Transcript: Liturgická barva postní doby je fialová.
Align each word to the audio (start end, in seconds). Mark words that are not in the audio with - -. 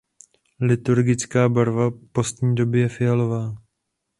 Liturgická 0.61 1.49
barva 1.49 1.91
postní 2.13 2.55
doby 2.55 2.79
je 2.79 2.89
fialová. 2.89 3.55